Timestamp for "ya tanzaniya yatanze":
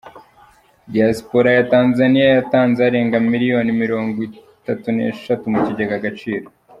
1.57-2.79